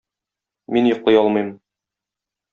[0.77, 1.53] Мин йоклый алмыйм.